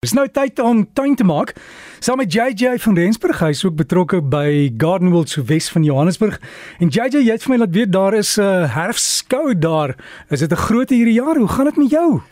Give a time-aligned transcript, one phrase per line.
[0.00, 1.50] Dis nou tyd om tuin te maak.
[2.00, 5.84] Saam met JJ van Rensburg, hy is ook betrokke by Garden World so Wes van
[5.84, 6.38] Johannesburg.
[6.80, 9.92] En JJ, jy het vir my laat weet daar is 'n uh, herfskou daar.
[10.30, 11.36] Is dit 'n groot hierdie jaar?
[11.36, 12.22] Hoe gaan dit met jou?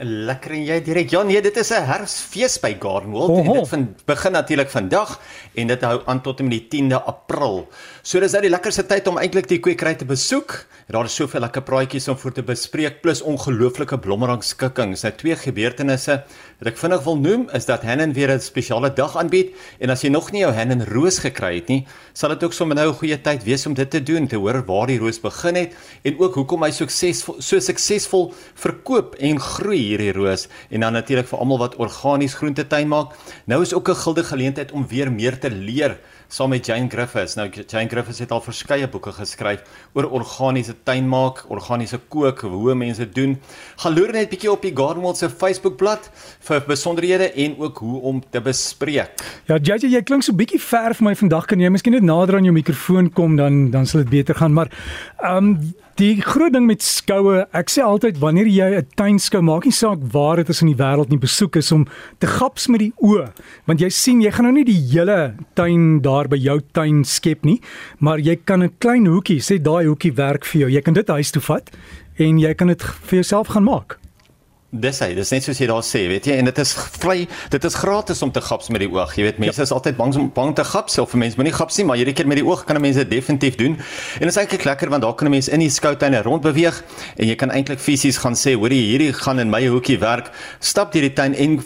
[0.00, 1.10] Lekker en jy direk.
[1.12, 3.36] Ja nee, dit is 'n herfsfees by Oho.
[3.36, 5.20] en dit van, begin natuurlik vandag
[5.54, 7.68] en dit hou aan tot en met die 10de April.
[8.02, 10.66] So dis nou die lekkerste tyd om eintlik die kwekery te besoek.
[10.88, 15.02] Daar is soveel lekker praatjies om voor te bespreek plus ongelooflike blommerangskikkings.
[15.02, 16.24] Nou twee gebeurtenisse
[16.58, 20.00] wat ek vinnig wil noem is dat Hannen weer 'n spesiale dag aanbied en as
[20.02, 22.94] jy nog nie jou Hannen roos gekry het nie, sal dit ook sommer nou 'n
[22.94, 26.18] goeie tyd wees om dit te doen, te hoor waar die roos begin het en
[26.18, 31.38] ook hoekom hy suksesvol so suksesvol verkoop en groei hierdie roos en dan natuurlik vir
[31.38, 33.16] almal wat organies groentetuin maak.
[33.44, 35.98] Nou is ook 'n guldige geleentheid om weer meer te leer
[36.30, 37.34] saam met Jane Griffiths.
[37.34, 39.64] Nou Jane Griffiths het al verskeie boeke geskryf
[39.98, 43.36] oor organiese tuinmaak, organiese kook, hoe mense doen.
[43.82, 46.10] Gaan loer net bietjie op die Gardenwell se Facebookblad
[46.46, 49.26] vir besonderhede en ook hoe om te bespreek.
[49.50, 51.50] Ja, JJ, jy klink so bietjie ver vir my vandag.
[51.50, 54.54] Kan jy miskien net nader aan jou mikrofoon kom dan dan sal dit beter gaan.
[54.54, 54.70] Maar
[55.18, 55.54] ehm um,
[56.00, 60.00] Die groot ding met skoue, ek sê altyd wanneer jy 'n tuinskou maak, nie saak
[60.14, 61.84] waar dit is in die wêreld nie, besoek is om
[62.18, 63.28] te gaps met die oë,
[63.66, 67.44] want jy sien jy gaan nou nie die hele tuin daar by jou tuin skep
[67.44, 67.60] nie,
[67.98, 70.70] maar jy kan 'n klein hoekie, sê daai hoekie werk vir jou.
[70.70, 71.70] Jy kan dit huis toe vat
[72.16, 73.99] en jy kan dit vir jouself gaan maak.
[74.70, 77.64] Dis hy, dis net soos jy daar sê, weet jy, en dit is vry, dit
[77.66, 79.16] is gratis om te gaps met die oog.
[79.18, 79.66] Jy weet, mense ja.
[79.66, 82.30] is altyd bang om bang te gaps of mense moenie gaps nie, maar hierdie keer
[82.30, 83.74] met die oog kan mense definitief doen.
[83.74, 86.78] En dit is eintlik lekker want daar kan mense in die skoutuine rond beweeg
[87.16, 90.30] en jy kan eintlik fisies gaan sê, hoorie, hierdie gaan in my hoekie werk.
[90.62, 91.58] Stap deur die tuin en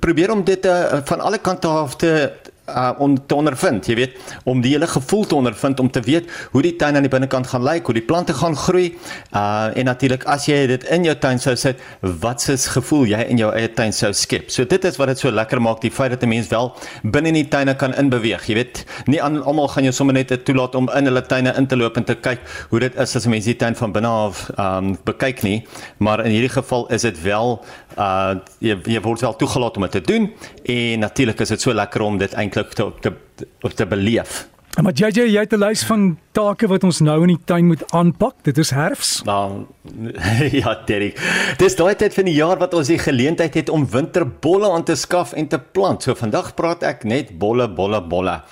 [0.00, 2.32] probeer om dit uh, van alle kante af te
[2.68, 6.28] uh, om te ondervind, jy weet, om die hele gevoel te ondervind om te weet
[6.52, 8.92] hoe die tuin aan die binnekant gaan lyk, hoe die plante gaan groei.
[9.32, 13.20] Uh en natuurlik as jy dit in jou tuin sou sit, wat se gevoel jy
[13.30, 14.50] in jou eie tuin sou skep.
[14.50, 17.28] So dit is wat dit so lekker maak, die feit dat 'n mens wel binne
[17.28, 18.84] in die tuine kan inbeweeg, jy weet.
[19.06, 22.04] Nie almal gaan jou sommer net toelaat om in hulle tuine in te loop en
[22.04, 25.42] te kyk hoe dit is as 'n mens die tuin van binne af um bekyk
[25.42, 25.66] nie,
[25.98, 27.60] maar in hierdie geval is dit wel
[27.98, 30.32] uh jy, jy word wel toegelaat om dit te doen
[30.64, 34.46] en natuurlik is dit so lekker om dit eintlik eintlik te te te beleef.
[34.78, 37.82] Maar JJ, jy het 'n lys van take wat ons nou in die tuin moet
[37.90, 38.34] aanpak.
[38.42, 39.22] Dit is herfs.
[39.24, 39.66] Nou
[40.60, 41.18] ja, Derek.
[41.58, 44.94] Dis daai tyd van die jaar wat ons die geleentheid het om winterbolle aan te
[44.94, 46.02] skaf en te plant.
[46.02, 48.42] So vandag praat ek net bolle, bolle, bolle.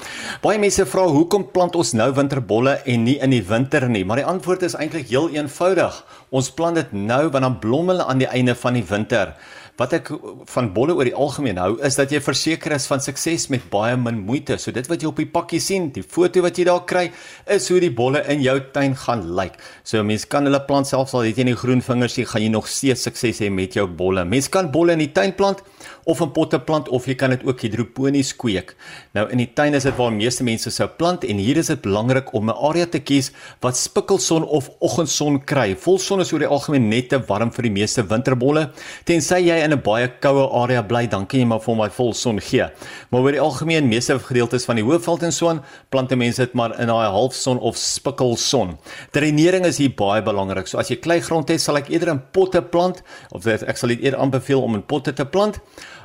[0.43, 4.05] Baie mense vra hoekom plant ons nou winterbolle en nie in die winter nie?
[4.05, 6.05] Maar die antwoord is eintlik heel eenvoudig.
[6.31, 9.37] Ons plant dit nou want dan blom hulle aan die einde van die winter
[9.77, 10.11] wat ek
[10.49, 13.97] van bolle oor die algemeen hou is dat jy verseker is van sukses met baie
[14.01, 14.57] min moeite.
[14.61, 17.11] So dit wat jy op die pakkie sien, die foto wat jy daar kry,
[17.53, 19.61] is hoe die bolle in jou tuin gaan lyk.
[19.85, 22.53] So mense kan hulle plant selfs al het jy nie groen vingers nie, gaan jy
[22.55, 24.25] nog steeds sukses hê met jou bolle.
[24.25, 25.61] Mense kan bolle in die tuin plant
[26.05, 28.75] of in potte plant of jy kan dit ook hidroponies kweek.
[29.17, 31.83] Nou in die tuin is dit waar meeste mense sou plant en hier is dit
[31.83, 35.77] belangrik om 'n area te kies wat spikkelson of oggendson kry.
[35.77, 38.71] Volson is oor die algemeen net te warm vir die meeste winterbolle.
[39.05, 42.41] Tensy jy in 'n baie koue area bly, dan kan jy maar vir my volson
[42.41, 42.67] gee.
[43.11, 46.55] Maar oor die algemeen meeste gedeeltes van die Hoëveld en so aan plant mense dit
[46.55, 48.77] maar in daai halfson of spikkelson.
[49.13, 50.69] Drenering is hier baie belangrik.
[50.69, 53.03] So as jy kleigrond het, sal ek eerder in potte plant
[53.37, 55.61] of ek sal dit eerder aanbeveel om in potte te plant.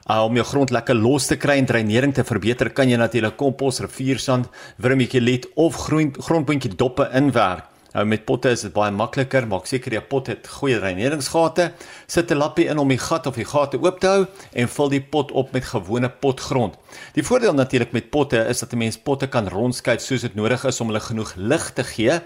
[0.10, 3.38] Uh, om jou grond lekker los te kry en dreinering te verbeter, kan jy natuurlik
[3.38, 7.72] kompos, riviersand, wurmiekelit of groen grondpuntjie doppe inwerk.
[7.92, 11.72] Nou met potte is dit baie makliker, maak seker jou pot het goeie dreineringsgate.
[12.08, 14.90] Sit 'n lappie in om die gat of die gate oop te hou en vul
[14.90, 16.76] die pot op met gewone potgrond.
[17.14, 20.64] Die voordeel natuurlik met potte is dat 'n mens potte kan rondskuif soos dit nodig
[20.64, 22.22] is om hulle genoeg lig te gee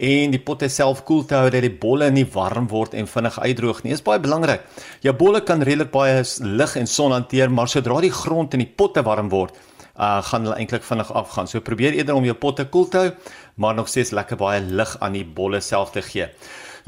[0.00, 3.36] en die potte self koel te hou dat die bolle nie warm word en vinnig
[3.36, 3.92] uitdroog nie.
[3.92, 4.64] Dit is baie belangrik.
[5.04, 8.70] Jou bolle kan redelik baie lig en son hanteer, maar sodra die grond in die
[8.70, 9.58] potte warm word,
[10.00, 11.50] uh gaan hulle eintlik vinnig afgaan.
[11.50, 13.12] So probeer eerder om jou potte koel te hou,
[13.60, 16.30] maar nog steeds lekker baie lig aan die bolle self te gee.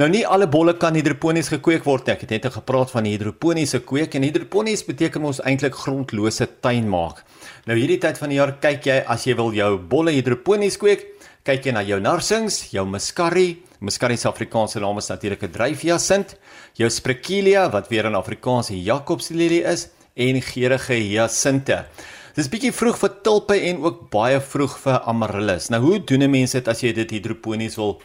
[0.00, 2.14] Nou nie alle bolle kan hidroponies gekweek word nie.
[2.14, 7.20] Ek het net gepraat van hidroponiese kweek en hidroponies beteken ons eintlik grondlose tuin maak.
[7.68, 11.04] Nou hierdie tyd van die jaar kyk jy as jy wil jou bolle hidroponies kweek,
[11.44, 16.36] kyk jy na jou narsings, jou muscari, muscari se Afrikaanse naam is natuurlik 'n dryfjasint,
[16.74, 21.84] jou sprekelia wat weer in Afrikaans 'n Jakobslelie is en geurende hyasinte.
[22.34, 25.68] Dis bietjie vroeg vir tulpe en ook baie vroeg vir amaryllis.
[25.68, 28.00] Nou hoe doen 'n mens dit as jy dit hidroponies wil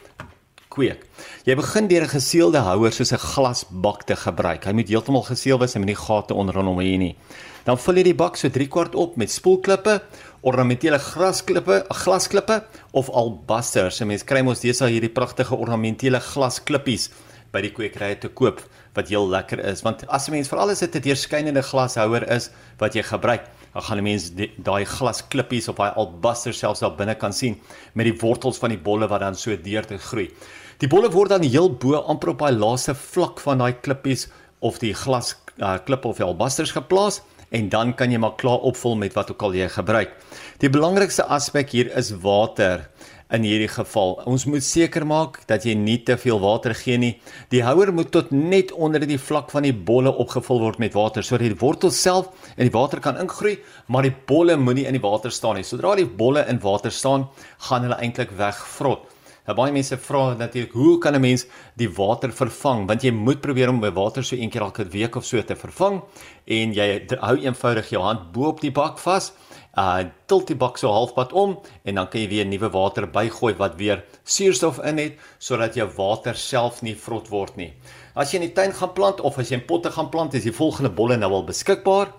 [0.68, 1.04] kweek?
[1.44, 4.64] Jy begin deur 'n geseelde houer soos 'n glasbak te gebruik.
[4.64, 7.16] Hy moet heeltemal geseël wees en moenie gate onderin hom hê nie.
[7.64, 10.00] Dan vul jy die bak so 3 kwart op met spoelklippe
[10.42, 13.96] ornamentele grasklippe, glasklippe of albasters.
[13.96, 17.10] So mense kry mos deesdae hierdie pragtige ornamentele glasklippies
[17.52, 18.60] by die kwekerye te koop
[18.96, 22.50] wat heel lekker is want as 'n mens veral as dit 'n deurskynende glashouer is
[22.78, 27.14] wat jy gebruik dan gaan 'n mens daai glasklippies op daai albaster selfs daar binne
[27.14, 27.60] kan sien
[27.94, 30.30] met die wortels van die bolle wat dan so deur te groei.
[30.78, 34.28] Die bolle word dan heel bo amper op daai laaste vlak van daai klippies
[34.60, 38.60] of die glas uh, klip of die albasters geplaas en dan kan jy maar klaar
[38.68, 40.12] opvul met wat ook al jy gebruik.
[40.60, 42.88] Die belangrikste aspek hier is water
[43.34, 44.16] in hierdie geval.
[44.28, 47.12] Ons moet seker maak dat jy nie te veel water gee nie.
[47.52, 51.26] Die houer moet tot net onder die vlak van die bolle opgevul word met water
[51.26, 53.58] sodat die wortel self in die water kan ingroei,
[53.88, 55.66] maar die bolle moenie in die water staan nie.
[55.66, 57.28] Sodra die bolle in water staan,
[57.68, 59.06] gaan hulle eintlik wegvrot.
[59.48, 61.46] Nou baie mense vra natuurlik, hoe kan 'n mens
[61.76, 62.86] die water vervang?
[62.86, 65.56] Want jy moet probeer om by water so een keer elke week of so te
[65.56, 66.02] vervang
[66.46, 69.32] en jy hou eenvoudig jou hand bo op die bak vas
[69.78, 71.54] uh tilt die bak so halfpad om
[71.84, 75.86] en dan kan jy weer nuwe water bygooi wat weer suurstof in het sodat jou
[75.96, 77.70] water self nie vrot word nie.
[78.18, 80.44] As jy in die tuin gaan plant of as jy in potte gaan plant, is
[80.48, 82.10] die volgende bolle nou al beskikbaar.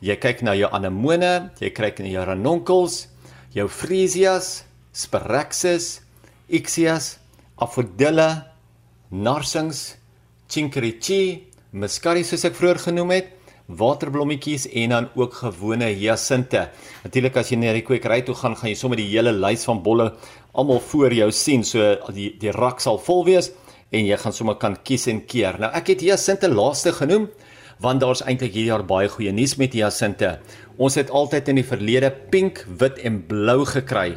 [0.00, 3.08] Jy kyk na jou anemone, jy kyk na jou ranuncles,
[3.56, 4.62] jou freesias,
[4.94, 5.98] sparaxis,
[6.46, 7.16] ixias,
[7.58, 8.52] afodilla,
[9.10, 9.96] narsings,
[10.48, 13.34] chinkerichi, muscari soos ek vroeër genoem het
[13.68, 16.68] waterblommetjies en dan ook gewone hyacinte.
[17.04, 19.82] Natuurlik as jy na die kwekery toe gaan, gaan jy sommer die hele lys van
[19.84, 20.10] bolle
[20.56, 21.64] almal voor jou sien.
[21.64, 23.52] So die die rak sal vol wees
[23.92, 25.60] en jy gaan sommer kan kies en keer.
[25.60, 27.28] Nou ek het hyacinte laaste genoem
[27.78, 30.32] want daar's eintlik hierdie jaar baie goeie nuus met hyacinte.
[30.82, 34.16] Ons het altyd in die verlede pink, wit en blou gekry.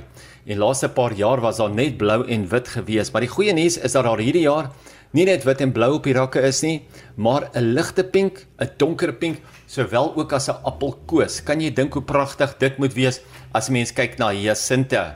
[0.50, 3.78] En laaste paar jaar was daar net blou en wit gewees, maar die goeie nuus
[3.78, 4.72] is dat daar hierdie jaar
[5.18, 6.82] nie net wit en blou op die rakke is nie,
[7.16, 11.44] maar 'n ligte pink, 'n donker pink, sowel ook as 'n appelkoos.
[11.44, 13.22] Kan jy dink hoe pragtig dit moet wees
[13.54, 15.16] as mens kyk na hyacinte?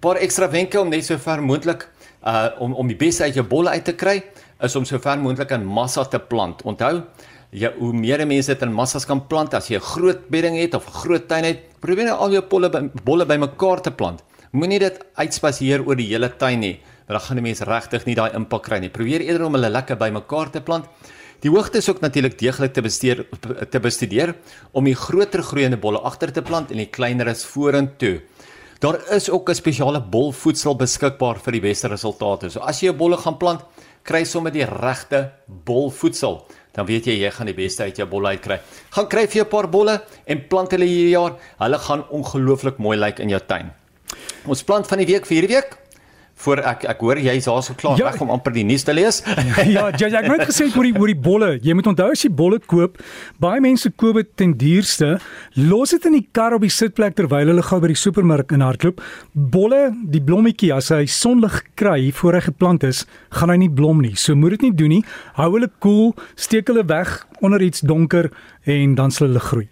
[0.00, 1.88] Paar ekstra wenke om net so ver moontlik
[2.24, 4.22] uh om om die beste uit jou bolle uit te kry,
[4.60, 6.62] is om so ver moontlik in massa te plant.
[6.62, 7.02] Onthou,
[7.52, 10.74] jy hoe meer mense dit in massas kan plant as jy 'n groot bedding het
[10.74, 14.22] of 'n groot tuin het, probeer net al jou bolle bolle bymekaar te plant.
[14.52, 16.80] Moenie dit uitspasieer oor die hele tuin nie
[17.14, 18.90] dan gaan die mense regtig nie daai impak kry nie.
[18.90, 20.88] Probeer eerder om hulle lekker bymekaar te plant.
[21.44, 23.24] Die hoogte is ook natuurlik deeglik te bestudeer
[23.70, 24.34] te bestudeer
[24.72, 28.20] om die groter groeiende bolle agter te plant en die kleineres vorentoe.
[28.80, 32.50] Daar is ook 'n spesiale bolvoedsel beskikbaar vir die beste resultate.
[32.50, 33.60] So as jy 'n bolle gaan plant,
[34.02, 36.46] kry sommer die regte bolvoedsel.
[36.72, 38.60] Dan weet jy jy gaan die beste uit jou bolle uitkry.
[38.90, 41.36] Gaan kry vir jou 'n paar bolle en plant hulle hierdie jaar.
[41.58, 43.72] Hulle gaan ongelooflik mooi lyk in jou tuin.
[44.46, 45.85] Ons plant van die week vir hierdie week
[46.44, 48.94] voor ek ek hoor jy's daar so klaar ja, weg om amper die nuus te
[48.94, 49.22] lees.
[49.74, 51.50] ja, jy ek het net gesê oor die oor die bolle.
[51.64, 53.00] Jy moet onthou as jy bolle koop,
[53.42, 55.16] baie mense koop dit ten duurste,
[55.56, 58.64] los dit in die kar op die sitplek terwyl hulle gou by die supermark in
[58.64, 59.00] hardloop.
[59.32, 63.04] Bolle, die blommetjie as hy sonlig kry voor hy geplant is,
[63.38, 64.14] gaan hy nie blom nie.
[64.20, 65.02] So moet dit nie doen nie.
[65.40, 68.30] Hou hulle koel, cool, steek hulle weg onder iets donker
[68.64, 69.68] en dan sal hulle groei.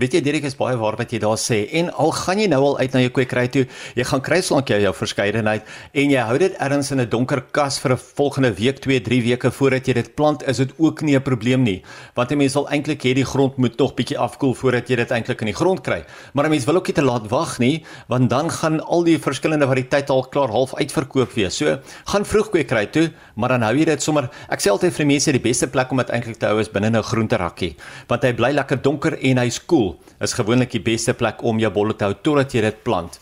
[0.00, 2.62] Weet jy Dirk is baie waar wat jy daar sê en al gaan jy nou
[2.64, 5.66] al uit na jou kwekery toe, jy gaan kry slank jou jou verskeidenheid
[6.00, 9.20] en jy hou dit ergens in 'n donker kas vir 'n volgende week, 2, 3
[9.20, 11.82] weke voordat jy dit plant, is dit ook nie 'n probleem nie.
[12.14, 15.10] Want 'n mens wil eintlik hê die grond moet nog bietjie afkoel voordat jy dit
[15.10, 16.04] eintlik in die grond kry.
[16.32, 19.18] Maar 'n mens wil ook nie te laat wag nie, want dan gaan al die
[19.18, 21.56] verskillende variëteite al klaar half uitverkoop wees.
[21.56, 24.30] So, gaan vroeg kwekery toe, maar dan hou jy dit sommer.
[24.48, 26.88] Ek sê altyd vir mense die beste plek om dit eintlik te hou is binne
[26.88, 27.76] 'n groenterakkie,
[28.08, 29.81] want hy bly lekker donker en hy's koel.
[29.81, 29.81] Cool
[30.22, 33.18] is gewoonlik die beste plek om jou bolle te hou totdat jy dit plant.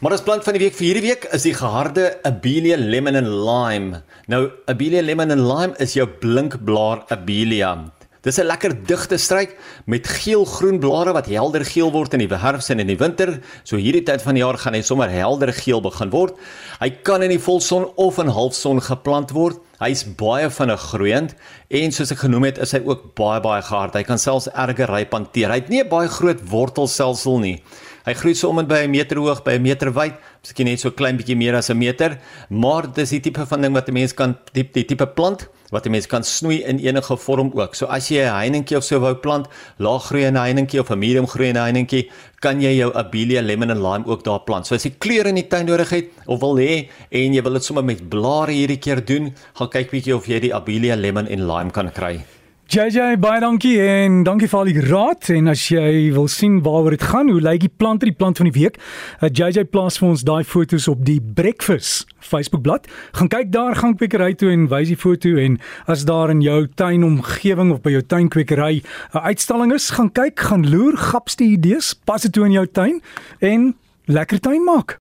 [0.00, 3.28] Maar as plant van die week vir hierdie week is die geharde Abelia lemon and
[3.28, 4.00] lime.
[4.32, 7.74] Nou Abelia lemon and lime is jou blinkblaar Abelia.
[8.22, 12.68] Dis 'n lekker digte struik met geel-groen blare wat helder geel word in die herfs
[12.68, 13.40] en in die winter.
[13.64, 16.36] So hierdie tyd van die jaar gaan hy sommer helder geel begin word.
[16.80, 19.56] Hy kan in die volson of in halfson geplant word.
[19.80, 21.34] Hy's baie vinnig groeiend
[21.70, 23.94] en soos ek genoem het, is hy ook baie baie gehard.
[23.94, 25.48] Hy kan selfs erge ryp hanteer.
[25.48, 27.62] Hy het nie 'n baie groot wortelstelsel nie.
[28.06, 30.80] Hy groei so om en by 'n meter hoog, by 'n meter wyd, miskien net
[30.80, 33.92] so klein bietjie meer as 'n meter, maar dis die tipe van ding wat 'n
[33.92, 37.74] mens kan die, die tipe plant wat 'n mens kan snoei in enige vorm ook.
[37.74, 39.46] So as jy 'n heiningkie of so wou plant,
[39.78, 43.70] laag groei 'n heiningkie of 'n medium groei 'n heiningkie, kan jy jou Abelia lemon
[43.70, 44.66] and lime ook daar plant.
[44.66, 47.52] So as jy kleure in die tuin nodig het of wil hê en jy wil
[47.52, 51.28] dit sommer met blare hierdie keer doen, gaan kyk bietjie of jy die Abelia lemon
[51.28, 52.24] and lime kan kry.
[52.70, 56.94] JJ baie dankie en dankie vir al die raad en as jy wil sien waaroor
[56.94, 58.78] dit gaan, hoe lyk die plant die plant van die week?
[59.26, 62.94] JJ plaas vir ons daai foto's op die Breakfast Facebook bladsy.
[63.18, 65.58] Gaan kyk daar, gaan kwekery toe en wys die foto en
[65.90, 68.84] as daar in jou tuin omgewing of by jou tuinkwekery
[69.18, 73.02] 'n uitstalling is, gaan kyk, gaan loer, gapste idees, pas dit toe in jou tuin
[73.40, 73.74] en
[74.06, 74.98] lekker tuin maak.